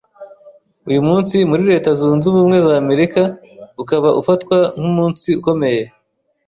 [0.89, 3.21] Uyu munsi muri leta zunze ubumwe z’Amerika
[3.81, 5.83] ukaba ufatwa nk’umunsi ukomeye